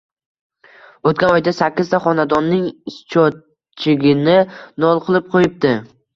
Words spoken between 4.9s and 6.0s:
qilib qo`yibdi